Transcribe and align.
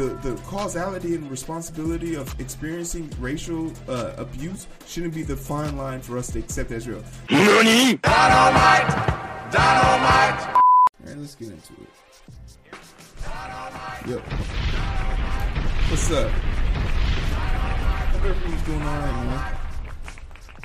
the 0.00 0.30
the 0.30 0.34
causality 0.44 1.14
and 1.14 1.30
responsibility 1.30 2.14
of 2.14 2.34
experiencing 2.40 3.12
racial 3.20 3.70
uh, 3.86 4.14
abuse 4.16 4.66
shouldn't 4.86 5.12
be 5.12 5.22
the 5.22 5.36
fine 5.36 5.76
line 5.76 6.00
for 6.00 6.16
us 6.16 6.32
to 6.32 6.38
accept 6.38 6.70
as 6.70 6.88
real. 6.88 7.04
Dynamite! 7.28 8.00
Dynamite! 9.52 10.54
All 10.54 10.60
right, 11.04 11.18
let's 11.18 11.34
get 11.34 11.48
into 11.48 11.74
it. 11.74 11.90
Yo, 14.06 14.16
what's 15.90 16.10
up? 16.10 16.30
Hope 16.30 18.24
everything's 18.24 18.62
doing 18.62 18.80
all 18.80 19.00
right, 19.00 19.24
man. 19.26 19.56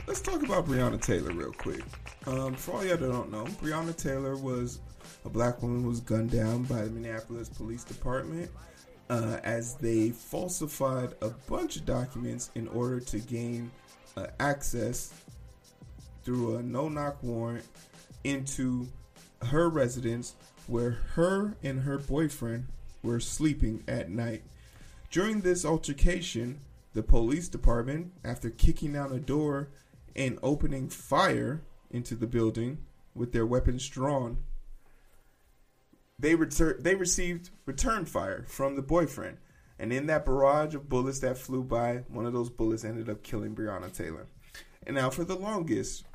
Let's 0.07 0.21
talk 0.21 0.43
about 0.43 0.65
Breonna 0.65 1.01
Taylor 1.01 1.33
real 1.33 1.51
quick. 1.51 1.81
Um, 2.25 2.55
for 2.55 2.75
all 2.75 2.85
y'all 2.85 2.95
that 2.95 3.11
don't 3.11 3.31
know, 3.33 3.43
Breonna 3.61 3.93
Taylor 3.97 4.37
was 4.37 4.79
a 5.25 5.29
black 5.29 5.61
woman 5.61 5.81
who 5.81 5.89
was 5.89 5.99
gunned 5.99 6.31
down 6.31 6.63
by 6.63 6.83
the 6.83 6.89
Minneapolis 6.89 7.49
Police 7.49 7.83
Department 7.83 8.49
uh, 9.09 9.37
as 9.43 9.75
they 9.75 10.09
falsified 10.09 11.13
a 11.21 11.29
bunch 11.47 11.75
of 11.75 11.85
documents 11.85 12.49
in 12.55 12.67
order 12.69 12.99
to 12.99 13.19
gain 13.19 13.71
uh, 14.17 14.27
access 14.39 15.13
through 16.23 16.55
a 16.55 16.63
no-knock 16.63 17.21
warrant 17.21 17.65
into 18.23 18.87
her 19.43 19.69
residence 19.69 20.35
where 20.67 20.91
her 21.13 21.55
and 21.63 21.81
her 21.81 21.97
boyfriend 21.97 22.65
were 23.03 23.19
sleeping 23.19 23.83
at 23.87 24.09
night. 24.09 24.41
During 25.11 25.41
this 25.41 25.63
altercation, 25.63 26.59
the 26.93 27.03
police 27.03 27.47
department, 27.47 28.11
after 28.23 28.49
kicking 28.49 28.93
down 28.93 29.11
a 29.11 29.19
door 29.19 29.69
and 30.15 30.39
opening 30.41 30.89
fire 30.89 31.61
into 31.91 32.15
the 32.15 32.25
building 32.25 32.79
with 33.13 33.31
their 33.31 33.45
weapons 33.45 33.87
drawn, 33.87 34.37
they 36.17 36.35
retur- 36.35 36.81
they 36.81 36.95
received 36.95 37.49
return 37.65 38.05
fire 38.05 38.43
from 38.47 38.75
the 38.75 38.81
boyfriend. 38.81 39.37
And 39.77 39.91
in 39.91 40.05
that 40.07 40.25
barrage 40.25 40.73
of 40.73 40.87
bullets 40.87 41.19
that 41.19 41.37
flew 41.37 41.63
by, 41.63 42.03
one 42.07 42.25
of 42.25 42.33
those 42.33 42.49
bullets 42.49 42.85
ended 42.85 43.09
up 43.09 43.23
killing 43.23 43.53
Breonna 43.53 43.91
Taylor. 43.91 44.27
And 44.87 44.95
now 44.95 45.09
for 45.09 45.25
the 45.25 45.35
longest, 45.35 46.05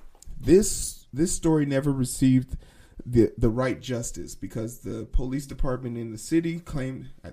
this 0.41 1.07
this 1.13 1.35
story 1.35 1.67
never 1.67 1.93
received 1.93 2.57
the 3.05 3.33
the 3.37 3.51
right 3.51 3.81
justice 3.81 4.35
because 4.35 4.79
the 4.79 5.07
police 5.13 5.47
department 5.47 5.99
in 5.99 6.13
the 6.13 6.19
city 6.19 6.61
claimed 6.61 7.11
I, 7.25 7.33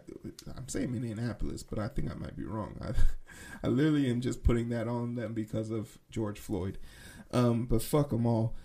I'm 0.55 0.67
saying 0.67 0.91
Minneapolis, 0.91 1.63
but 1.63 1.79
I 1.79 1.87
think 1.87 2.11
I 2.11 2.15
might 2.15 2.35
be 2.35 2.45
wrong. 2.45 2.75
I 2.81 2.91
I 3.63 3.67
literally 3.67 4.09
am 4.09 4.21
just 4.21 4.43
putting 4.43 4.69
that 4.69 4.87
on 4.87 5.15
them 5.15 5.33
because 5.33 5.71
of 5.71 5.97
George 6.09 6.39
Floyd. 6.39 6.77
Um, 7.31 7.65
but 7.65 7.81
fuck 7.81 8.09
them 8.09 8.25
all. 8.25 8.55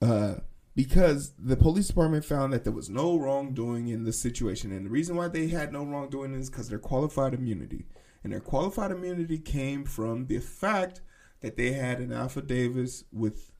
Uh, 0.00 0.36
because 0.74 1.34
the 1.38 1.56
police 1.56 1.88
department 1.88 2.24
found 2.24 2.52
that 2.52 2.64
there 2.64 2.72
was 2.72 2.88
no 2.88 3.18
wrongdoing 3.18 3.88
in 3.88 4.04
the 4.04 4.12
situation, 4.12 4.72
and 4.72 4.86
the 4.86 4.90
reason 4.90 5.16
why 5.16 5.28
they 5.28 5.48
had 5.48 5.72
no 5.72 5.84
wrongdoing 5.84 6.34
is 6.34 6.48
because 6.48 6.68
their 6.68 6.78
qualified 6.78 7.34
immunity, 7.34 7.86
and 8.24 8.32
their 8.32 8.40
qualified 8.40 8.90
immunity 8.90 9.38
came 9.38 9.84
from 9.84 10.26
the 10.26 10.38
fact 10.38 11.02
that 11.40 11.56
they 11.56 11.72
had 11.72 11.98
an 11.98 12.12
affidavit 12.12 13.04
with 13.12 13.50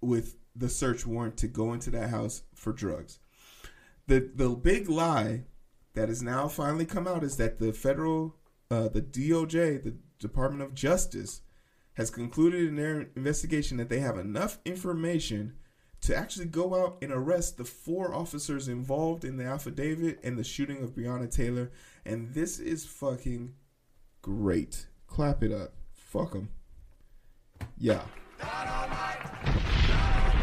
with 0.00 0.36
the 0.54 0.68
search 0.68 1.06
warrant 1.06 1.36
to 1.36 1.48
go 1.48 1.72
into 1.72 1.90
that 1.90 2.10
house 2.10 2.42
for 2.54 2.72
drugs. 2.72 3.18
The 4.06 4.30
the 4.34 4.50
big 4.50 4.88
lie 4.88 5.44
that 5.94 6.08
has 6.08 6.22
now 6.22 6.48
finally 6.48 6.86
come 6.86 7.06
out 7.06 7.24
is 7.24 7.36
that 7.36 7.58
the 7.58 7.72
federal 7.72 8.36
uh, 8.70 8.88
the 8.88 9.02
DOJ, 9.02 9.82
the 9.82 9.96
Department 10.18 10.62
of 10.62 10.74
Justice, 10.74 11.42
has 11.94 12.10
concluded 12.10 12.66
in 12.66 12.76
their 12.76 13.08
investigation 13.14 13.76
that 13.76 13.90
they 13.90 14.00
have 14.00 14.16
enough 14.16 14.58
information 14.64 15.54
to 16.02 16.16
actually 16.16 16.46
go 16.46 16.74
out 16.74 16.98
and 17.00 17.12
arrest 17.12 17.56
the 17.56 17.64
four 17.64 18.14
officers 18.14 18.68
involved 18.68 19.24
in 19.24 19.36
the 19.36 19.44
affidavit 19.44 20.18
and 20.22 20.36
the 20.36 20.44
shooting 20.44 20.82
of 20.82 20.94
Breonna 20.94 21.30
Taylor. 21.30 21.70
And 22.04 22.34
this 22.34 22.58
is 22.58 22.84
fucking 22.84 23.54
great. 24.20 24.86
Clap 25.06 25.42
it 25.44 25.52
up. 25.52 25.72
Fuck 25.94 26.32
them. 26.32 26.48
Yeah. 27.78 28.02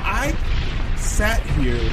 I 0.02 0.34
sat 0.98 1.42
here 1.42 1.92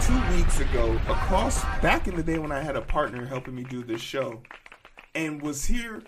two 0.00 0.36
weeks 0.36 0.60
ago 0.60 0.98
across 1.08 1.62
back 1.82 2.08
in 2.08 2.16
the 2.16 2.22
day 2.22 2.38
when 2.38 2.50
I 2.50 2.62
had 2.62 2.76
a 2.76 2.80
partner 2.80 3.26
helping 3.26 3.54
me 3.54 3.64
do 3.64 3.84
this 3.84 4.00
show 4.00 4.40
and 5.14 5.42
was 5.42 5.66
here 5.66 6.02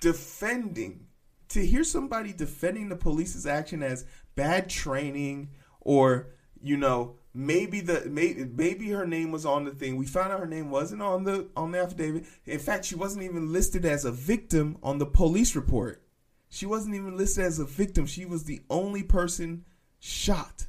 defending 0.00 1.06
to 1.48 1.64
hear 1.64 1.84
somebody 1.84 2.34
defending 2.34 2.90
the 2.90 2.96
police's 2.96 3.46
action 3.46 3.82
as 3.82 4.04
bad 4.34 4.68
training 4.68 5.48
or 5.80 6.33
you 6.64 6.78
know 6.78 7.16
maybe 7.34 7.80
the 7.80 8.04
maybe, 8.08 8.44
maybe 8.44 8.88
her 8.90 9.06
name 9.06 9.30
was 9.30 9.44
on 9.44 9.64
the 9.64 9.70
thing. 9.70 9.96
We 9.96 10.06
found 10.06 10.32
out 10.32 10.40
her 10.40 10.46
name 10.46 10.70
wasn't 10.70 11.02
on 11.02 11.24
the 11.24 11.48
on 11.56 11.72
the 11.72 11.80
affidavit. 11.80 12.24
In 12.46 12.58
fact 12.58 12.86
she 12.86 12.94
wasn't 12.94 13.24
even 13.24 13.52
listed 13.52 13.84
as 13.84 14.04
a 14.04 14.10
victim 14.10 14.78
on 14.82 14.98
the 14.98 15.06
police 15.06 15.54
report. 15.54 16.02
She 16.48 16.64
wasn't 16.66 16.94
even 16.94 17.16
listed 17.16 17.44
as 17.44 17.58
a 17.58 17.64
victim. 17.64 18.06
She 18.06 18.24
was 18.24 18.44
the 18.44 18.62
only 18.70 19.02
person 19.02 19.64
shot 19.98 20.68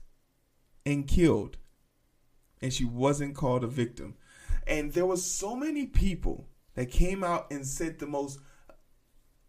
and 0.85 1.07
killed. 1.07 1.57
And 2.62 2.73
she 2.73 2.85
wasn't 2.85 3.35
called 3.35 3.63
a 3.63 3.67
victim. 3.67 4.16
And 4.67 4.94
there 4.94 5.06
was 5.06 5.29
so 5.29 5.56
many 5.56 5.85
people 5.85 6.47
that 6.73 6.89
came 6.89 7.23
out 7.23 7.51
and 7.51 7.66
said 7.66 8.00
the 8.00 8.07
most 8.07 8.39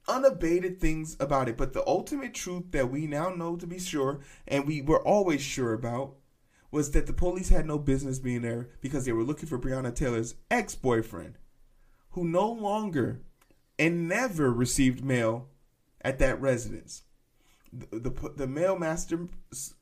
unabated 0.06 0.80
things 0.80 1.16
about 1.18 1.48
it. 1.48 1.56
But 1.56 1.72
the 1.72 1.86
ultimate 1.86 2.34
truth 2.34 2.64
that 2.72 2.90
we 2.90 3.06
now 3.06 3.30
know 3.30 3.56
to 3.56 3.66
be 3.66 3.78
sure, 3.78 4.20
and 4.46 4.66
we 4.66 4.82
were 4.82 5.02
always 5.02 5.40
sure 5.40 5.72
about, 5.72 6.16
was 6.71 6.91
that 6.91 7.06
the 7.06 7.12
police 7.12 7.49
had 7.49 7.66
no 7.66 7.78
business 7.78 8.19
being 8.19 8.43
there 8.43 8.69
because 8.81 9.04
they 9.04 9.12
were 9.12 9.22
looking 9.22 9.49
for 9.49 9.59
Breonna 9.59 9.94
Taylor's 9.94 10.34
ex 10.50 10.75
boyfriend, 10.75 11.38
who 12.10 12.25
no 12.25 12.50
longer 12.50 13.22
and 13.78 14.09
never 14.09 14.53
received 14.53 15.05
mail 15.05 15.49
at 16.03 16.19
that 16.19 16.41
residence. 16.41 17.03
The, 17.72 17.99
the, 17.99 18.47
the 18.47 19.28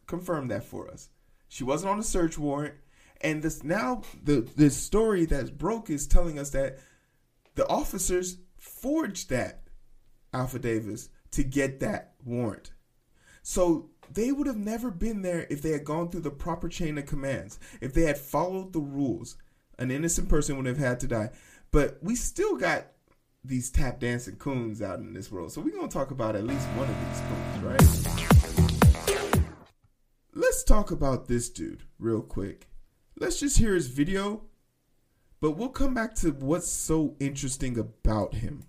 confirmed 0.07 0.51
that 0.51 0.65
for 0.65 0.91
us. 0.91 1.11
She 1.49 1.65
wasn't 1.65 1.93
on 1.93 1.99
a 1.99 2.03
search 2.03 2.37
warrant. 2.39 2.75
And 3.21 3.43
this 3.43 3.63
now 3.63 4.03
the 4.23 4.41
the 4.41 4.69
story 4.71 5.25
that's 5.25 5.51
broke 5.51 5.89
is 5.89 6.07
telling 6.07 6.39
us 6.39 6.51
that 6.51 6.79
the 7.55 7.67
officers 7.69 8.39
forged 8.59 9.31
that 9.31 9.63
affidavits 10.33 11.09
to 11.31 11.45
get 11.45 11.81
that 11.81 12.15
warrant. 12.25 12.73
So 13.47 13.91
they 14.11 14.33
would 14.33 14.47
have 14.47 14.57
never 14.57 14.91
been 14.91 15.21
there 15.21 15.47
if 15.51 15.61
they 15.61 15.73
had 15.73 15.85
gone 15.85 16.09
through 16.09 16.23
the 16.23 16.31
proper 16.31 16.67
chain 16.67 16.97
of 16.97 17.05
commands. 17.05 17.61
If 17.81 17.93
they 17.93 18.05
had 18.05 18.17
followed 18.17 18.73
the 18.73 18.81
rules, 18.81 19.37
an 19.79 19.91
innocent 19.91 20.31
person 20.31 20.57
would 20.57 20.65
have 20.67 20.79
had 20.79 20.99
to 21.01 21.07
die. 21.07 21.31
But 21.71 21.99
we 22.03 22.17
still 22.17 22.57
got 22.57 22.87
these 23.45 23.71
tap 23.71 24.01
dancing 24.01 24.37
coons 24.37 24.81
out 24.81 25.01
in 25.01 25.13
this 25.13 25.31
world. 25.31 25.53
So 25.53 25.61
we're 25.61 25.77
going 25.77 25.89
to 25.89 25.93
talk 25.93 26.11
about 26.11 26.37
at 26.37 26.45
least 26.45 26.67
one 26.69 26.89
of 26.89 26.97
these 27.07 27.21
coons, 27.29 27.63
right? 27.63 27.83
Let's 30.33 30.65
talk 30.65 30.91
about 30.91 31.29
this 31.29 31.51
dude 31.51 31.83
real 31.99 32.23
quick. 32.23 32.69
Let's 33.19 33.39
just 33.41 33.59
hear 33.59 33.75
his 33.75 33.89
video, 33.89 34.45
but 35.41 35.53
we'll 35.53 35.69
come 35.69 35.93
back 35.93 36.15
to 36.17 36.31
what's 36.31 36.71
so 36.71 37.15
interesting 37.21 37.79
about 37.79 38.35
him. 38.35 38.65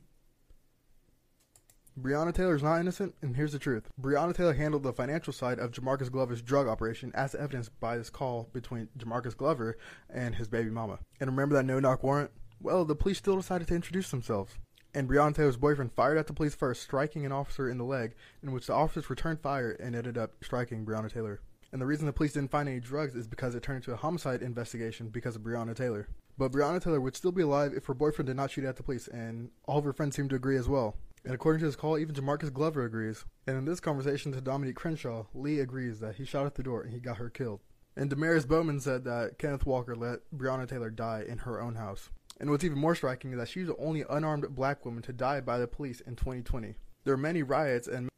Breonna 2.00 2.34
Taylor 2.34 2.56
is 2.56 2.64
not 2.64 2.82
innocent, 2.82 3.16
and 3.22 3.38
here's 3.38 3.54
the 3.54 3.60
truth. 3.60 3.90
Breonna 4.02 4.36
Taylor 4.36 4.54
handled 4.54 4.84
the 4.84 4.92
financial 4.92 5.32
side 5.32 5.60
of 5.60 5.72
Jamarcus 5.72 6.12
Glover's 6.12 6.42
drug 6.42 6.68
operation, 6.68 7.10
as 7.16 7.34
evidenced 7.34 7.80
by 7.80 7.98
this 7.98 8.10
call 8.10 8.50
between 8.52 8.90
Jamarcus 8.98 9.38
Glover 9.38 9.78
and 10.10 10.36
his 10.36 10.50
baby 10.50 10.70
mama. 10.70 11.00
And 11.22 11.30
remember 11.30 11.56
that 11.56 11.64
no-knock 11.64 12.04
warrant? 12.04 12.32
Well, 12.62 12.84
the 12.84 12.98
police 12.98 13.18
still 13.18 13.38
decided 13.38 13.70
to 13.70 13.76
introduce 13.76 14.12
themselves. 14.12 14.56
And 14.94 15.10
Breonna 15.10 15.36
Taylor's 15.36 15.56
boyfriend 15.56 15.94
fired 15.94 16.18
at 16.18 16.28
the 16.28 16.34
police 16.34 16.54
first, 16.54 16.82
striking 16.82 17.26
an 17.26 17.32
officer 17.32 17.70
in 17.70 17.78
the 17.78 17.86
leg, 17.86 18.14
in 18.44 18.52
which 18.52 18.68
the 18.68 18.74
officers 18.74 19.10
returned 19.10 19.40
fire 19.40 19.72
and 19.72 19.96
ended 19.96 20.18
up 20.18 20.32
striking 20.44 20.86
Breonna 20.86 21.12
Taylor. 21.12 21.40
And 21.72 21.82
the 21.82 21.86
reason 21.86 22.06
the 22.06 22.14
police 22.14 22.34
didn't 22.34 22.52
find 22.52 22.68
any 22.68 22.82
drugs 22.82 23.16
is 23.16 23.28
because 23.28 23.56
it 23.56 23.64
turned 23.64 23.78
into 23.78 23.94
a 23.94 23.98
homicide 23.98 24.42
investigation 24.42 25.08
because 25.08 25.38
of 25.38 25.44
Breonna 25.44 25.76
Taylor. 25.76 26.10
But 26.38 26.52
Breonna 26.52 26.84
Taylor 26.84 27.00
would 27.00 27.16
still 27.16 27.32
be 27.32 27.44
alive 27.44 27.74
if 27.74 27.86
her 27.86 27.94
boyfriend 27.94 28.28
did 28.28 28.36
not 28.36 28.52
shoot 28.52 28.66
at 28.66 28.76
the 28.76 28.84
police, 28.84 29.08
and 29.08 29.52
all 29.66 29.78
of 29.80 29.86
her 29.86 29.94
friends 29.94 30.18
seem 30.18 30.28
to 30.28 30.36
agree 30.36 30.58
as 30.58 30.68
well. 30.68 30.98
And 31.26 31.34
according 31.34 31.60
to 31.62 31.66
his 31.66 31.76
call, 31.76 31.98
even 31.98 32.14
Jamarcus 32.14 32.54
Glover 32.54 32.86
agrees. 32.86 33.26
And 33.48 33.58
in 33.58 33.66
this 33.66 33.80
conversation 33.80 34.32
to 34.32 34.42
Dominique 34.42 34.76
Crenshaw, 34.76 35.26
Lee 35.34 35.60
agrees 35.60 36.00
that 36.00 36.16
he 36.16 36.24
shot 36.24 36.46
at 36.46 36.54
the 36.54 36.62
door 36.62 36.84
and 36.84 36.94
he 36.94 37.00
got 37.00 37.18
her 37.18 37.32
killed. 37.32 37.62
And 37.98 38.12
Damaris 38.12 38.46
Bowman 38.46 38.80
said 38.80 39.06
that 39.06 39.40
Kenneth 39.40 39.66
Walker 39.66 39.96
let 39.96 40.20
Breonna 40.36 40.68
Taylor 40.68 40.92
die 40.92 41.26
in 41.28 41.40
her 41.40 41.60
own 41.60 41.76
house. 41.76 42.12
And 42.40 42.52
what's 42.52 42.64
even 42.64 42.78
more 42.78 42.94
striking 42.94 43.32
is 43.32 43.40
that 43.40 43.50
she's 43.50 43.68
the 43.68 43.78
only 43.78 44.04
unarmed 44.08 44.54
black 44.54 44.86
woman 44.86 45.02
to 45.04 45.14
die 45.14 45.42
by 45.42 45.58
the 45.58 45.68
police 45.68 46.00
in 46.02 46.16
2020. 46.16 46.76
There 47.06 47.14
are 47.14 47.18
many 47.18 47.42
riots 47.42 47.88
and 47.88 48.10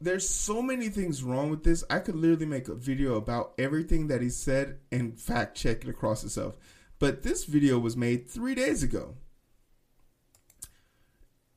there's 0.00 0.28
so 0.28 0.60
many 0.60 0.88
things 0.88 1.22
wrong 1.22 1.50
with 1.50 1.62
this. 1.62 1.84
I 1.88 2.00
could 2.00 2.16
literally 2.16 2.46
make 2.46 2.66
a 2.66 2.74
video 2.74 3.14
about 3.14 3.52
everything 3.58 4.08
that 4.08 4.22
he 4.22 4.30
said 4.30 4.78
and 4.90 5.16
fact 5.16 5.56
check 5.56 5.84
it 5.84 5.88
across 5.88 6.24
itself. 6.24 6.56
But 6.98 7.22
this 7.22 7.44
video 7.44 7.78
was 7.78 7.96
made 7.96 8.28
three 8.28 8.56
days 8.56 8.82
ago 8.82 9.14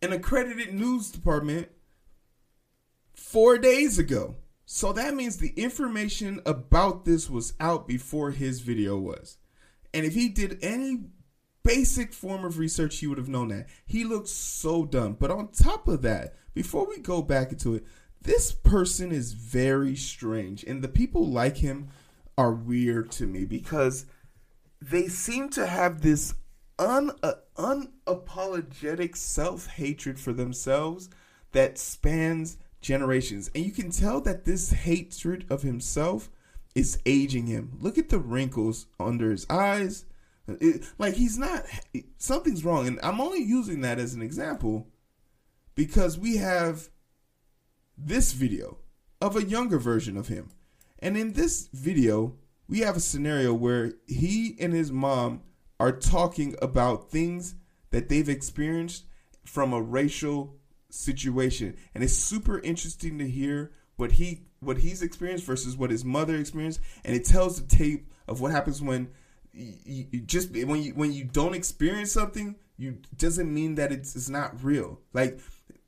an 0.02 0.14
accredited 0.14 0.74
news 0.74 1.12
department 1.12 1.70
four 3.14 3.58
days 3.58 4.00
ago. 4.00 4.36
So 4.66 4.94
that 4.94 5.16
means 5.16 5.38
the 5.38 5.54
information 5.56 6.42
about 6.46 7.06
this 7.06 7.30
was 7.30 7.54
out 7.60 7.88
before 7.88 8.32
his 8.32 8.60
video 8.62 8.98
was. 8.98 9.38
And 9.94 10.06
if 10.06 10.14
he 10.14 10.30
did 10.30 10.60
any 10.62 11.06
basic 11.64 12.14
form 12.14 12.46
of 12.46 12.58
research, 12.58 12.98
he 12.98 13.08
would 13.08 13.18
have 13.18 13.28
known 13.28 13.50
that. 13.50 13.68
He 13.86 14.04
looks 14.04 14.32
so 14.32 14.86
dumb. 14.86 15.18
But 15.20 15.32
on 15.32 15.50
top 15.50 15.88
of 15.88 16.04
that, 16.04 16.36
before 16.54 16.88
we 16.88 17.00
go 17.00 17.22
back 17.22 17.52
into 17.52 17.76
it, 17.76 17.86
this 18.22 18.52
person 18.52 19.12
is 19.12 19.34
very 19.34 19.96
strange. 19.96 20.64
And 20.64 20.82
the 20.82 20.88
people 20.88 21.28
like 21.28 21.58
him 21.58 21.90
are 22.38 22.54
weird 22.54 23.12
to 23.14 23.26
me 23.26 23.46
because 23.46 24.06
they 24.82 25.08
seem 25.08 25.50
to 25.50 25.66
have 25.66 26.02
this 26.02 26.34
un, 26.80 27.12
uh, 27.22 27.34
unapologetic 27.58 29.16
self 29.16 29.68
hatred 29.68 30.20
for 30.20 30.34
themselves 30.34 31.10
that 31.52 31.78
spans 31.78 32.58
generations. 32.82 33.52
And 33.54 33.66
you 33.66 33.72
can 33.72 33.92
tell 33.92 34.22
that 34.22 34.46
this 34.46 34.72
hatred 34.72 35.46
of 35.50 35.62
himself 35.62 36.30
is 36.74 37.00
aging 37.06 37.48
him. 37.48 37.78
Look 37.82 37.98
at 37.98 38.10
the 38.10 38.20
wrinkles 38.20 38.88
under 39.00 39.32
his 39.32 39.46
eyes. 39.50 40.06
It, 40.48 40.86
like 40.98 41.14
he's 41.14 41.38
not 41.38 41.64
something's 42.18 42.66
wrong 42.66 42.88
and 42.88 43.00
I'm 43.04 43.22
only 43.22 43.44
using 43.44 43.82
that 43.82 44.00
as 44.00 44.16
an 44.16 44.24
example 44.24 44.88
because 45.76 46.18
we 46.18 46.38
have 46.38 46.90
this 47.96 48.32
video 48.32 48.80
of 49.22 49.36
a 49.36 49.44
younger 49.44 49.78
version 49.78 50.18
of 50.18 50.28
him. 50.28 50.50
And 50.98 51.16
in 51.16 51.34
this 51.34 51.70
video, 51.72 52.36
we 52.68 52.80
have 52.80 52.98
a 52.98 53.02
scenario 53.02 53.54
where 53.54 53.94
he 54.08 54.56
and 54.60 54.74
his 54.74 54.92
mom 54.92 55.42
are 55.80 55.92
talking 55.92 56.56
about 56.62 57.10
things 57.10 57.56
that 57.92 58.10
they've 58.10 58.30
experienced 58.30 59.06
from 59.46 59.74
a 59.74 59.82
racial 59.82 60.56
situation. 60.90 61.76
And 61.94 62.04
it's 62.04 62.14
super 62.14 62.60
interesting 62.60 63.18
to 63.20 63.30
hear 63.30 63.72
what 63.96 64.14
he 64.14 64.46
what 64.62 64.78
he's 64.78 65.02
experienced 65.02 65.46
versus 65.46 65.78
what 65.78 65.90
his 65.90 66.04
mother 66.04 66.36
experienced 66.36 66.80
and 67.06 67.16
it 67.16 67.26
tells 67.26 67.62
the 67.62 67.76
tape 67.76 68.10
of 68.28 68.42
what 68.42 68.52
happens 68.52 68.82
when 68.82 69.10
you, 69.54 70.06
you 70.12 70.22
just 70.22 70.52
when 70.52 70.82
you 70.82 70.92
when 70.94 71.12
you 71.14 71.24
don't 71.24 71.54
experience 71.54 72.12
something 72.12 72.56
you 72.78 72.98
doesn't 73.16 73.54
mean 73.54 73.76
that 73.76 73.92
it's, 73.92 74.16
it's 74.16 74.30
not 74.30 74.64
real 74.64 75.00
like 75.14 75.40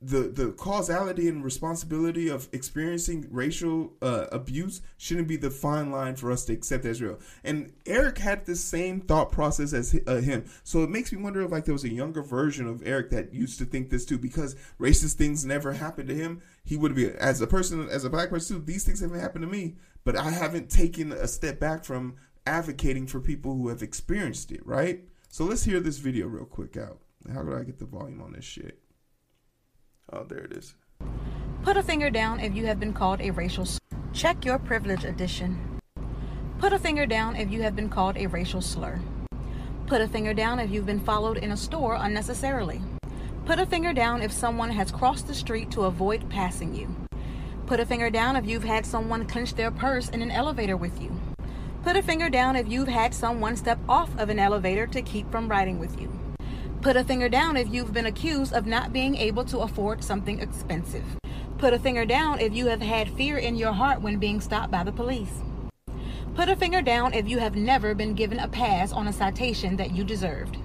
the 0.01 0.21
the 0.21 0.51
causality 0.53 1.27
and 1.29 1.43
responsibility 1.43 2.27
of 2.27 2.49
experiencing 2.51 3.27
racial 3.29 3.93
uh, 4.01 4.25
abuse 4.31 4.81
shouldn't 4.97 5.27
be 5.27 5.37
the 5.37 5.51
fine 5.51 5.91
line 5.91 6.15
for 6.15 6.31
us 6.31 6.43
to 6.45 6.53
accept 6.53 6.85
as 6.85 7.01
real. 7.01 7.19
And 7.43 7.71
Eric 7.85 8.17
had 8.17 8.45
the 8.45 8.55
same 8.55 9.01
thought 9.01 9.31
process 9.31 9.73
as 9.73 9.99
uh, 10.07 10.15
him, 10.17 10.45
so 10.63 10.81
it 10.83 10.89
makes 10.89 11.11
me 11.11 11.21
wonder 11.21 11.41
if 11.41 11.51
like 11.51 11.65
there 11.65 11.73
was 11.73 11.83
a 11.83 11.93
younger 11.93 12.23
version 12.23 12.67
of 12.67 12.81
Eric 12.85 13.11
that 13.11 13.33
used 13.33 13.59
to 13.59 13.65
think 13.65 13.89
this 13.89 14.05
too, 14.05 14.17
because 14.17 14.55
racist 14.79 15.13
things 15.13 15.45
never 15.45 15.73
happened 15.73 16.09
to 16.09 16.15
him. 16.15 16.41
He 16.63 16.77
would 16.77 16.95
be 16.95 17.09
as 17.09 17.41
a 17.41 17.47
person, 17.47 17.87
as 17.89 18.03
a 18.03 18.09
black 18.09 18.29
person 18.29 18.57
too. 18.57 18.65
These 18.65 18.83
things 18.83 19.01
haven't 19.01 19.19
happened 19.19 19.43
to 19.43 19.51
me, 19.51 19.75
but 20.03 20.15
I 20.15 20.31
haven't 20.31 20.69
taken 20.69 21.11
a 21.11 21.27
step 21.27 21.59
back 21.59 21.85
from 21.85 22.15
advocating 22.47 23.05
for 23.05 23.19
people 23.19 23.55
who 23.55 23.67
have 23.67 23.83
experienced 23.83 24.51
it. 24.51 24.65
Right. 24.65 25.01
So 25.29 25.45
let's 25.45 25.63
hear 25.63 25.79
this 25.79 25.99
video 25.99 26.27
real 26.27 26.45
quick 26.45 26.75
out. 26.75 26.99
How 27.31 27.43
do 27.43 27.55
I 27.55 27.63
get 27.63 27.77
the 27.77 27.85
volume 27.85 28.21
on 28.21 28.33
this 28.33 28.45
shit? 28.45 28.80
Oh, 30.13 30.23
there 30.23 30.39
it 30.39 30.51
is. 30.51 30.75
Put 31.63 31.77
a 31.77 31.83
finger 31.83 32.09
down 32.09 32.39
if 32.39 32.55
you 32.55 32.65
have 32.65 32.79
been 32.79 32.93
called 32.93 33.21
a 33.21 33.31
racial. 33.31 33.65
Slur. 33.65 33.79
Check 34.13 34.43
your 34.43 34.59
privilege 34.59 35.05
edition. 35.05 35.79
Put 36.59 36.73
a 36.73 36.79
finger 36.79 37.05
down 37.05 37.35
if 37.35 37.49
you 37.49 37.61
have 37.63 37.75
been 37.75 37.89
called 37.89 38.17
a 38.17 38.27
racial 38.27 38.61
slur. 38.61 38.99
Put 39.87 40.01
a 40.01 40.07
finger 40.07 40.33
down 40.33 40.59
if 40.59 40.69
you've 40.69 40.85
been 40.85 40.99
followed 40.99 41.37
in 41.37 41.51
a 41.51 41.57
store 41.57 41.95
unnecessarily. 41.95 42.81
Put 43.45 43.59
a 43.59 43.65
finger 43.65 43.93
down 43.93 44.21
if 44.21 44.31
someone 44.31 44.69
has 44.71 44.91
crossed 44.91 45.27
the 45.27 45.33
street 45.33 45.71
to 45.71 45.83
avoid 45.83 46.29
passing 46.29 46.75
you. 46.75 46.95
Put 47.65 47.79
a 47.79 47.85
finger 47.85 48.09
down 48.09 48.35
if 48.35 48.45
you've 48.45 48.63
had 48.63 48.85
someone 48.85 49.25
clench 49.25 49.55
their 49.55 49.71
purse 49.71 50.09
in 50.09 50.21
an 50.21 50.31
elevator 50.31 50.77
with 50.77 51.01
you. 51.01 51.19
Put 51.83 51.95
a 51.95 52.03
finger 52.03 52.29
down 52.29 52.55
if 52.55 52.67
you've 52.67 52.87
had 52.87 53.13
someone 53.13 53.55
step 53.55 53.79
off 53.89 54.15
of 54.19 54.29
an 54.29 54.39
elevator 54.39 54.85
to 54.87 55.01
keep 55.01 55.31
from 55.31 55.49
riding 55.49 55.79
with 55.79 55.99
you. 55.99 56.20
Put 56.81 56.97
a 56.97 57.03
finger 57.03 57.29
down 57.29 57.57
if 57.57 57.71
you've 57.71 57.93
been 57.93 58.07
accused 58.07 58.53
of 58.53 58.65
not 58.65 58.91
being 58.91 59.15
able 59.15 59.45
to 59.45 59.59
afford 59.59 60.03
something 60.03 60.39
expensive. 60.39 61.03
Put 61.59 61.73
a 61.73 61.79
finger 61.79 62.05
down 62.05 62.39
if 62.39 62.55
you 62.55 62.65
have 62.65 62.81
had 62.81 63.11
fear 63.11 63.37
in 63.37 63.55
your 63.55 63.71
heart 63.71 64.01
when 64.01 64.17
being 64.17 64.41
stopped 64.41 64.71
by 64.71 64.83
the 64.83 64.91
police. 64.91 65.43
Put 66.33 66.49
a 66.49 66.55
finger 66.55 66.81
down 66.81 67.13
if 67.13 67.29
you 67.29 67.37
have 67.37 67.55
never 67.55 67.93
been 67.93 68.15
given 68.15 68.39
a 68.39 68.47
pass 68.47 68.91
on 68.91 69.07
a 69.07 69.13
citation 69.13 69.75
that 69.75 69.91
you 69.91 70.03
deserved. 70.03 70.57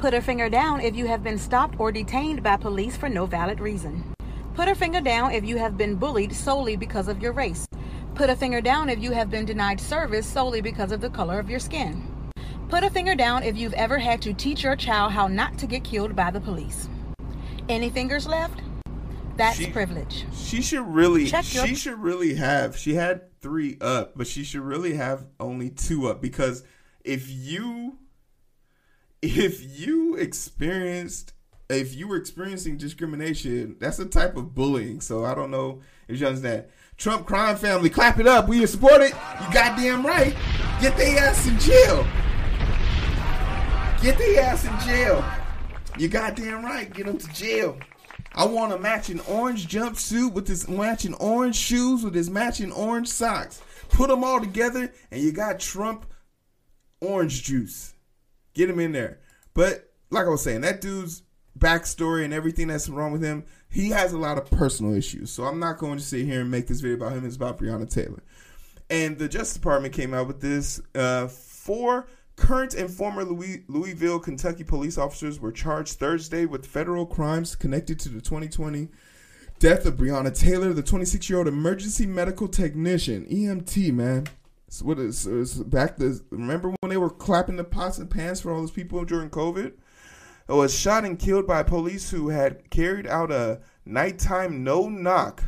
Put 0.00 0.14
a 0.14 0.20
finger 0.20 0.48
down 0.48 0.80
if 0.80 0.96
you 0.96 1.06
have 1.06 1.22
been 1.22 1.38
stopped 1.38 1.78
or 1.78 1.92
detained 1.92 2.42
by 2.42 2.56
police 2.56 2.96
for 2.96 3.08
no 3.08 3.24
valid 3.24 3.60
reason. 3.60 4.16
Put 4.54 4.66
a 4.66 4.74
finger 4.74 5.00
down 5.00 5.30
if 5.30 5.44
you 5.44 5.58
have 5.58 5.78
been 5.78 5.94
bullied 5.94 6.34
solely 6.34 6.74
because 6.74 7.06
of 7.06 7.22
your 7.22 7.32
race. 7.32 7.68
Put 8.16 8.30
a 8.30 8.34
finger 8.34 8.60
down 8.60 8.88
if 8.88 8.98
you 8.98 9.12
have 9.12 9.30
been 9.30 9.44
denied 9.44 9.80
service 9.80 10.26
solely 10.26 10.60
because 10.60 10.90
of 10.90 11.00
the 11.00 11.10
color 11.10 11.38
of 11.38 11.48
your 11.48 11.60
skin. 11.60 12.15
Put 12.68 12.82
a 12.82 12.90
finger 12.90 13.14
down 13.14 13.44
if 13.44 13.56
you've 13.56 13.74
ever 13.74 13.98
had 13.98 14.20
to 14.22 14.34
teach 14.34 14.64
your 14.64 14.74
child 14.74 15.12
how 15.12 15.28
not 15.28 15.56
to 15.58 15.66
get 15.66 15.84
killed 15.84 16.16
by 16.16 16.32
the 16.32 16.40
police. 16.40 16.88
Any 17.68 17.90
fingers 17.90 18.26
left? 18.26 18.60
That's 19.36 19.56
she, 19.58 19.70
privilege. 19.70 20.24
She 20.34 20.62
should 20.62 20.86
really 20.86 21.26
Check 21.26 21.44
she 21.44 21.58
your... 21.58 21.76
should 21.76 21.98
really 22.00 22.34
have 22.34 22.76
she 22.76 22.94
had 22.94 23.40
3 23.40 23.78
up, 23.80 24.16
but 24.16 24.26
she 24.26 24.42
should 24.42 24.62
really 24.62 24.94
have 24.94 25.26
only 25.38 25.70
2 25.70 26.08
up 26.08 26.20
because 26.20 26.64
if 27.04 27.30
you 27.30 27.98
if 29.22 29.78
you 29.78 30.16
experienced 30.16 31.34
if 31.68 31.94
you 31.94 32.08
were 32.08 32.16
experiencing 32.16 32.76
discrimination, 32.78 33.76
that's 33.78 33.98
a 33.98 34.06
type 34.06 34.36
of 34.36 34.54
bullying. 34.54 35.00
So 35.00 35.24
I 35.24 35.34
don't 35.34 35.50
know 35.50 35.82
if 36.08 36.20
you 36.20 36.26
understand. 36.26 36.64
Trump 36.96 37.26
crime 37.26 37.56
family, 37.56 37.90
clap 37.90 38.18
it 38.18 38.26
up. 38.26 38.48
We 38.48 38.64
support 38.66 39.02
it. 39.02 39.12
You 39.12 39.52
goddamn 39.52 40.04
right. 40.04 40.34
Get 40.80 40.96
their 40.96 41.18
ass 41.20 41.46
in 41.46 41.58
jail. 41.58 42.06
Get 44.02 44.18
the 44.18 44.38
ass 44.38 44.64
in 44.64 44.78
jail. 44.86 45.24
You 45.98 46.08
goddamn 46.08 46.64
right. 46.64 46.92
Get 46.92 47.06
him 47.06 47.18
to 47.18 47.32
jail. 47.32 47.78
I 48.34 48.44
want 48.44 48.72
a 48.72 48.78
matching 48.78 49.20
orange 49.20 49.66
jumpsuit 49.66 50.32
with 50.32 50.46
his 50.46 50.68
matching 50.68 51.14
orange 51.14 51.56
shoes 51.56 52.04
with 52.04 52.14
his 52.14 52.28
matching 52.28 52.70
orange 52.72 53.08
socks. 53.08 53.62
Put 53.88 54.08
them 54.08 54.22
all 54.22 54.40
together, 54.40 54.92
and 55.10 55.22
you 55.22 55.32
got 55.32 55.58
Trump 55.60 56.06
orange 57.00 57.42
juice. 57.44 57.94
Get 58.52 58.68
him 58.68 58.80
in 58.80 58.92
there. 58.92 59.20
But 59.54 59.90
like 60.10 60.26
I 60.26 60.30
was 60.30 60.42
saying, 60.42 60.60
that 60.60 60.82
dude's 60.82 61.22
backstory 61.58 62.24
and 62.24 62.34
everything 62.34 62.68
that's 62.68 62.90
wrong 62.90 63.12
with 63.12 63.22
him, 63.22 63.44
he 63.70 63.88
has 63.90 64.12
a 64.12 64.18
lot 64.18 64.36
of 64.36 64.50
personal 64.50 64.94
issues. 64.94 65.30
So 65.30 65.44
I'm 65.44 65.58
not 65.58 65.78
going 65.78 65.96
to 65.96 66.04
sit 66.04 66.26
here 66.26 66.42
and 66.42 66.50
make 66.50 66.66
this 66.66 66.80
video 66.80 66.96
about 66.96 67.12
him. 67.12 67.24
It's 67.24 67.36
about 67.36 67.58
Breonna 67.58 67.88
Taylor. 67.88 68.22
And 68.90 69.18
the 69.18 69.28
Justice 69.28 69.54
Department 69.54 69.94
came 69.94 70.12
out 70.12 70.26
with 70.26 70.40
this 70.40 70.80
uh, 70.94 71.28
four 71.28 72.06
Current 72.36 72.74
and 72.74 72.90
former 72.90 73.24
Louis, 73.24 73.64
Louisville, 73.66 74.18
Kentucky 74.18 74.62
police 74.62 74.98
officers 74.98 75.40
were 75.40 75.52
charged 75.52 75.94
Thursday 75.94 76.44
with 76.44 76.66
federal 76.66 77.06
crimes 77.06 77.56
connected 77.56 77.98
to 78.00 78.10
the 78.10 78.20
2020 78.20 78.88
death 79.58 79.86
of 79.86 79.96
Breonna 79.96 80.38
Taylor, 80.38 80.72
the 80.72 80.82
26 80.82 81.28
year 81.30 81.38
old 81.38 81.48
emergency 81.48 82.06
medical 82.06 82.46
technician, 82.46 83.26
EMT, 83.26 83.92
man. 83.92 84.26
What 84.82 84.98
is, 84.98 85.26
is 85.26 85.62
back 85.62 85.96
to 85.96 86.20
remember 86.30 86.74
when 86.80 86.90
they 86.90 86.96
were 86.96 87.08
clapping 87.08 87.56
the 87.56 87.64
pots 87.64 87.98
and 87.98 88.10
pans 88.10 88.40
for 88.40 88.52
all 88.52 88.60
those 88.60 88.70
people 88.70 89.04
during 89.04 89.30
COVID? 89.30 89.72
It 90.48 90.52
was 90.52 90.78
shot 90.78 91.04
and 91.04 91.18
killed 91.18 91.46
by 91.46 91.62
police 91.62 92.10
who 92.10 92.28
had 92.28 92.68
carried 92.70 93.06
out 93.06 93.32
a 93.32 93.60
nighttime 93.84 94.62
no 94.62 94.88
knock. 94.88 95.44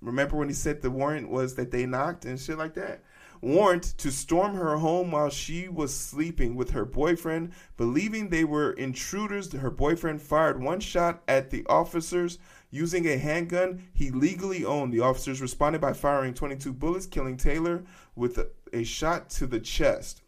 Remember 0.00 0.36
when 0.36 0.48
he 0.48 0.54
said 0.54 0.82
the 0.82 0.90
warrant 0.90 1.30
was 1.30 1.54
that 1.54 1.70
they 1.70 1.86
knocked 1.86 2.24
and 2.24 2.40
shit 2.40 2.58
like 2.58 2.74
that? 2.74 3.02
Warrant 3.40 3.96
to 3.98 4.10
storm 4.10 4.54
her 4.54 4.76
home 4.76 5.10
while 5.10 5.30
she 5.30 5.68
was 5.68 5.94
sleeping 5.94 6.54
with 6.54 6.70
her 6.70 6.84
boyfriend. 6.84 7.52
Believing 7.76 8.28
they 8.28 8.44
were 8.44 8.72
intruders, 8.72 9.52
her 9.52 9.70
boyfriend 9.70 10.22
fired 10.22 10.62
one 10.62 10.80
shot 10.80 11.22
at 11.28 11.50
the 11.50 11.64
officers 11.66 12.38
using 12.70 13.06
a 13.06 13.16
handgun 13.16 13.88
he 13.92 14.10
legally 14.10 14.64
owned. 14.64 14.92
The 14.92 15.00
officers 15.00 15.40
responded 15.40 15.80
by 15.80 15.92
firing 15.92 16.34
22 16.34 16.72
bullets, 16.72 17.06
killing 17.06 17.36
Taylor 17.36 17.84
with 18.14 18.38
a, 18.38 18.48
a 18.72 18.84
shot 18.84 19.30
to 19.30 19.46
the 19.46 19.60
chest. 19.60 20.22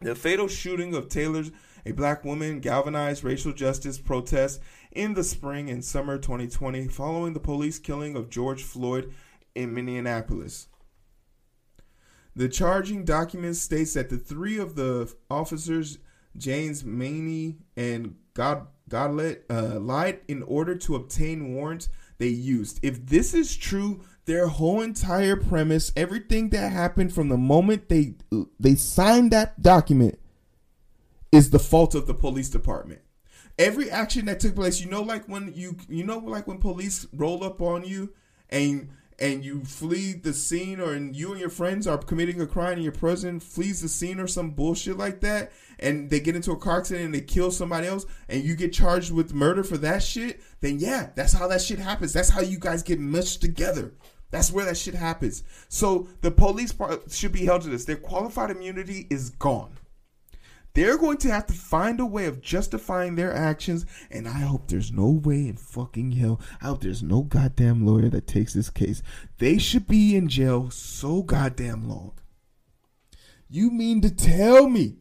The 0.00 0.14
fatal 0.14 0.48
shooting 0.48 0.94
of 0.94 1.08
Taylor's 1.08 1.52
a 1.84 1.92
black 1.92 2.24
woman 2.24 2.60
galvanized 2.60 3.24
racial 3.24 3.52
justice 3.52 3.98
protests 3.98 4.60
in 4.92 5.14
the 5.14 5.24
spring 5.24 5.68
and 5.68 5.84
summer 5.84 6.18
2020 6.18 6.86
following 6.88 7.32
the 7.32 7.40
police 7.40 7.78
killing 7.78 8.16
of 8.16 8.30
George 8.30 8.62
Floyd 8.62 9.12
in 9.54 9.74
Minneapolis. 9.74 10.68
The 12.34 12.48
charging 12.48 13.04
document 13.04 13.56
states 13.56 13.94
that 13.94 14.08
the 14.08 14.16
three 14.16 14.58
of 14.58 14.74
the 14.74 15.12
officers, 15.30 15.98
Jaynes 16.36 16.84
Meany 16.84 17.58
and 17.76 18.16
God 18.34 18.66
Goodlett, 18.88 19.42
uh, 19.50 19.78
lied 19.78 20.20
in 20.28 20.42
order 20.42 20.74
to 20.76 20.96
obtain 20.96 21.54
warrants 21.54 21.88
they 22.18 22.28
used. 22.28 22.80
If 22.82 23.04
this 23.06 23.34
is 23.34 23.56
true, 23.56 24.02
their 24.24 24.46
whole 24.46 24.80
entire 24.80 25.36
premise, 25.36 25.92
everything 25.96 26.50
that 26.50 26.72
happened 26.72 27.12
from 27.12 27.28
the 27.28 27.36
moment 27.36 27.88
they 27.88 28.14
they 28.58 28.76
signed 28.76 29.30
that 29.32 29.60
document, 29.60 30.18
is 31.32 31.50
the 31.50 31.58
fault 31.58 31.94
of 31.94 32.06
the 32.06 32.14
police 32.14 32.48
department. 32.48 33.00
Every 33.58 33.90
action 33.90 34.26
that 34.26 34.40
took 34.40 34.54
place, 34.54 34.80
you 34.80 34.88
know, 34.88 35.02
like 35.02 35.26
when 35.26 35.52
you 35.54 35.76
you 35.88 36.04
know, 36.04 36.18
like 36.18 36.46
when 36.46 36.58
police 36.58 37.06
roll 37.12 37.42
up 37.42 37.60
on 37.60 37.84
you 37.84 38.14
and 38.48 38.88
and 39.22 39.44
you 39.44 39.64
flee 39.64 40.14
the 40.14 40.34
scene 40.34 40.80
or 40.80 40.96
you 40.96 41.30
and 41.30 41.40
your 41.40 41.48
friends 41.48 41.86
are 41.86 41.96
committing 41.96 42.40
a 42.40 42.46
crime 42.46 42.72
and 42.72 42.82
your 42.82 42.90
president 42.90 43.40
flees 43.40 43.80
the 43.80 43.88
scene 43.88 44.18
or 44.18 44.26
some 44.26 44.50
bullshit 44.50 44.98
like 44.98 45.20
that 45.20 45.52
and 45.78 46.10
they 46.10 46.18
get 46.18 46.34
into 46.34 46.50
a 46.50 46.56
car 46.56 46.78
accident 46.78 47.04
and 47.04 47.14
they 47.14 47.20
kill 47.20 47.52
somebody 47.52 47.86
else 47.86 48.04
and 48.28 48.42
you 48.42 48.56
get 48.56 48.72
charged 48.72 49.12
with 49.12 49.32
murder 49.32 49.62
for 49.62 49.78
that 49.78 50.02
shit, 50.02 50.40
then 50.60 50.80
yeah, 50.80 51.10
that's 51.14 51.32
how 51.32 51.46
that 51.46 51.62
shit 51.62 51.78
happens. 51.78 52.12
That's 52.12 52.30
how 52.30 52.40
you 52.40 52.58
guys 52.58 52.82
get 52.82 52.98
meshed 52.98 53.40
together. 53.40 53.92
That's 54.32 54.50
where 54.50 54.64
that 54.64 54.76
shit 54.76 54.94
happens. 54.94 55.44
So 55.68 56.08
the 56.22 56.32
police 56.32 56.72
part 56.72 57.08
should 57.12 57.32
be 57.32 57.44
held 57.44 57.62
to 57.62 57.68
this. 57.68 57.84
Their 57.84 57.96
qualified 57.96 58.50
immunity 58.50 59.06
is 59.08 59.30
gone. 59.30 59.78
They're 60.74 60.96
going 60.96 61.18
to 61.18 61.30
have 61.30 61.46
to 61.46 61.52
find 61.52 62.00
a 62.00 62.06
way 62.06 62.26
of 62.26 62.40
justifying 62.40 63.14
their 63.14 63.32
actions, 63.32 63.84
and 64.10 64.26
I 64.26 64.40
hope 64.40 64.68
there's 64.68 64.90
no 64.90 65.10
way 65.10 65.46
in 65.46 65.56
fucking 65.56 66.12
hell. 66.12 66.40
I 66.62 66.66
hope 66.66 66.82
there's 66.82 67.02
no 67.02 67.22
goddamn 67.22 67.84
lawyer 67.84 68.08
that 68.08 68.26
takes 68.26 68.54
this 68.54 68.70
case. 68.70 69.02
They 69.38 69.58
should 69.58 69.86
be 69.86 70.16
in 70.16 70.28
jail 70.28 70.70
so 70.70 71.22
goddamn 71.22 71.88
long. 71.88 72.12
You 73.50 73.70
mean 73.70 74.00
to 74.00 74.10
tell 74.10 74.66
me 74.66 74.96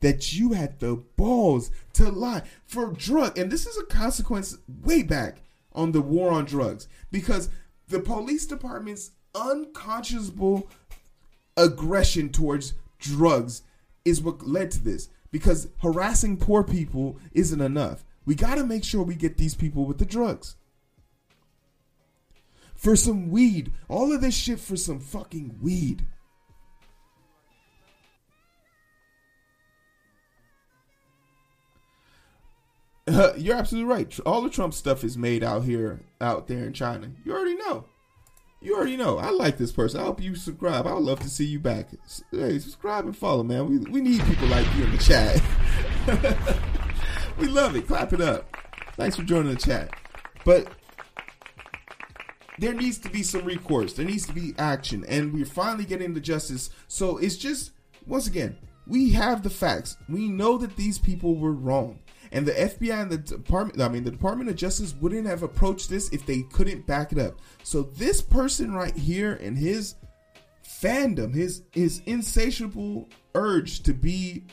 that 0.00 0.32
you 0.32 0.52
had 0.52 0.80
the 0.80 0.96
balls 1.16 1.70
to 1.94 2.10
lie 2.10 2.42
for 2.64 2.92
drug? 2.92 3.36
And 3.36 3.50
this 3.52 3.66
is 3.66 3.76
a 3.76 3.84
consequence 3.84 4.56
way 4.66 5.02
back 5.02 5.42
on 5.72 5.92
the 5.92 6.00
war 6.00 6.30
on 6.30 6.46
drugs 6.46 6.88
because 7.10 7.50
the 7.88 8.00
police 8.00 8.46
department's 8.46 9.10
unconscionable 9.34 10.70
aggression 11.58 12.30
towards 12.30 12.72
drugs 12.98 13.62
is 14.08 14.22
what 14.22 14.46
led 14.46 14.70
to 14.72 14.82
this 14.82 15.08
because 15.30 15.68
harassing 15.82 16.36
poor 16.36 16.64
people 16.64 17.18
isn't 17.32 17.60
enough. 17.60 18.04
We 18.24 18.34
got 18.34 18.56
to 18.56 18.64
make 18.64 18.84
sure 18.84 19.02
we 19.02 19.14
get 19.14 19.36
these 19.36 19.54
people 19.54 19.84
with 19.84 19.98
the 19.98 20.06
drugs. 20.06 20.56
For 22.74 22.94
some 22.94 23.30
weed. 23.30 23.72
All 23.88 24.12
of 24.12 24.20
this 24.20 24.34
shit 24.34 24.60
for 24.60 24.76
some 24.76 25.00
fucking 25.00 25.58
weed. 25.60 26.06
Uh, 33.06 33.32
you're 33.36 33.56
absolutely 33.56 33.90
right. 33.90 34.20
All 34.26 34.42
the 34.42 34.50
Trump 34.50 34.74
stuff 34.74 35.02
is 35.02 35.16
made 35.16 35.42
out 35.42 35.64
here, 35.64 36.00
out 36.20 36.46
there 36.46 36.64
in 36.64 36.72
China. 36.72 37.10
You 37.24 37.32
already 37.32 37.56
know. 37.56 37.86
You 38.60 38.74
already 38.74 38.96
know. 38.96 39.18
I 39.18 39.30
like 39.30 39.56
this 39.56 39.70
person. 39.70 40.00
I 40.00 40.04
hope 40.04 40.20
you 40.20 40.34
subscribe. 40.34 40.86
I 40.86 40.92
would 40.92 41.04
love 41.04 41.20
to 41.20 41.30
see 41.30 41.44
you 41.44 41.60
back. 41.60 41.90
Hey, 42.32 42.58
subscribe 42.58 43.04
and 43.04 43.16
follow, 43.16 43.44
man. 43.44 43.68
We, 43.68 43.78
we 43.90 44.00
need 44.00 44.22
people 44.24 44.48
like 44.48 44.66
you 44.76 44.84
in 44.84 44.90
the 44.90 44.98
chat. 44.98 45.40
we 47.38 47.46
love 47.46 47.76
it. 47.76 47.86
Clap 47.86 48.12
it 48.12 48.20
up. 48.20 48.56
Thanks 48.96 49.14
for 49.14 49.22
joining 49.22 49.54
the 49.54 49.60
chat. 49.60 49.94
But 50.44 50.66
there 52.58 52.74
needs 52.74 52.98
to 52.98 53.08
be 53.08 53.22
some 53.22 53.44
recourse. 53.44 53.92
There 53.92 54.04
needs 54.04 54.26
to 54.26 54.32
be 54.32 54.54
action. 54.58 55.04
And 55.08 55.32
we're 55.32 55.46
finally 55.46 55.84
getting 55.84 56.14
the 56.14 56.20
justice. 56.20 56.70
So 56.88 57.18
it's 57.18 57.36
just, 57.36 57.70
once 58.06 58.26
again, 58.26 58.58
we 58.88 59.10
have 59.10 59.44
the 59.44 59.50
facts. 59.50 59.96
We 60.08 60.28
know 60.28 60.58
that 60.58 60.74
these 60.74 60.98
people 60.98 61.36
were 61.36 61.52
wrong. 61.52 62.00
And 62.32 62.46
the 62.46 62.52
FBI 62.52 63.02
and 63.02 63.10
the 63.10 63.18
department, 63.18 63.80
I 63.80 63.88
mean, 63.88 64.04
the 64.04 64.10
Department 64.10 64.50
of 64.50 64.56
Justice 64.56 64.94
wouldn't 65.00 65.26
have 65.26 65.42
approached 65.42 65.88
this 65.88 66.10
if 66.10 66.26
they 66.26 66.42
couldn't 66.52 66.86
back 66.86 67.12
it 67.12 67.18
up. 67.18 67.38
So 67.62 67.82
this 67.82 68.20
person 68.20 68.72
right 68.72 68.96
here 68.96 69.34
and 69.34 69.56
his 69.56 69.94
fandom, 70.62 71.34
his 71.34 71.62
his 71.72 72.02
insatiable 72.06 73.08
urge 73.34 73.82
to 73.84 73.94
be 73.94 74.44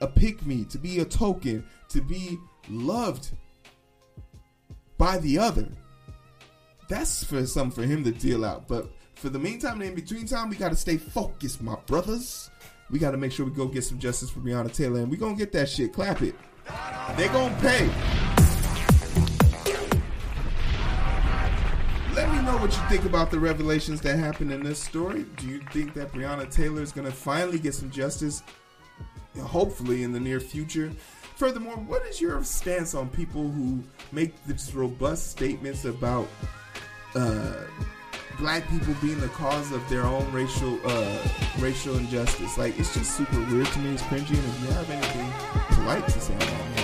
a 0.00 0.06
pick 0.06 0.44
me, 0.44 0.64
to 0.64 0.78
be 0.78 0.98
a 1.00 1.04
token, 1.04 1.64
to 1.90 2.00
be 2.00 2.38
loved 2.68 3.30
by 4.98 5.18
the 5.18 5.38
other. 5.38 5.68
That's 6.88 7.22
for 7.22 7.46
something 7.46 7.84
for 7.84 7.88
him 7.88 8.02
to 8.04 8.10
deal 8.10 8.44
out. 8.44 8.66
But 8.66 8.90
for 9.14 9.28
the 9.28 9.38
meantime 9.38 9.80
and 9.80 9.90
in 9.90 9.94
between 9.94 10.26
time, 10.26 10.50
we 10.50 10.56
got 10.56 10.70
to 10.70 10.76
stay 10.76 10.96
focused, 10.96 11.62
my 11.62 11.76
brothers. 11.86 12.50
We 12.90 12.98
got 12.98 13.12
to 13.12 13.16
make 13.16 13.30
sure 13.30 13.46
we 13.46 13.52
go 13.52 13.66
get 13.66 13.84
some 13.84 13.98
justice 13.98 14.30
for 14.30 14.40
Breonna 14.40 14.72
Taylor, 14.72 15.00
and 15.00 15.10
we 15.10 15.16
gonna 15.16 15.36
get 15.36 15.52
that 15.52 15.68
shit. 15.68 15.92
Clap 15.92 16.22
it. 16.22 16.34
They 17.16 17.28
gonna 17.28 17.54
pay. 17.60 17.86
Let 22.14 22.30
me 22.32 22.42
know 22.42 22.56
what 22.58 22.72
you 22.72 22.82
think 22.88 23.04
about 23.04 23.30
the 23.30 23.38
revelations 23.38 24.00
that 24.02 24.18
happened 24.18 24.52
in 24.52 24.62
this 24.62 24.82
story. 24.82 25.24
Do 25.36 25.46
you 25.46 25.60
think 25.72 25.94
that 25.94 26.12
Breonna 26.12 26.50
Taylor 26.50 26.82
is 26.82 26.92
gonna 26.92 27.10
finally 27.10 27.58
get 27.58 27.74
some 27.74 27.90
justice? 27.90 28.42
Hopefully 29.38 30.02
in 30.02 30.12
the 30.12 30.20
near 30.20 30.40
future. 30.40 30.92
Furthermore, 31.36 31.76
what 31.76 32.04
is 32.06 32.20
your 32.20 32.44
stance 32.44 32.94
on 32.94 33.08
people 33.08 33.48
who 33.48 33.82
make 34.12 34.34
these 34.44 34.74
robust 34.74 35.30
statements 35.30 35.84
about 35.84 36.28
uh, 37.14 37.54
black 38.40 38.68
people 38.70 38.94
being 39.02 39.20
the 39.20 39.28
cause 39.28 39.70
of 39.70 39.86
their 39.88 40.02
own 40.02 40.30
racial 40.32 40.80
uh, 40.84 41.28
racial 41.58 41.96
injustice? 41.96 42.56
Like 42.58 42.78
it's 42.78 42.92
just 42.94 43.16
super 43.16 43.38
weird 43.38 43.66
to 43.66 43.78
me. 43.78 43.92
It's 43.92 44.02
cringy. 44.02 44.36
And 44.36 44.48
if 44.48 44.60
you 44.62 44.68
have 44.68 44.90
anything 44.90 45.30
polite 45.76 46.08
to 46.08 46.20
say 46.20 46.34
about 46.34 46.79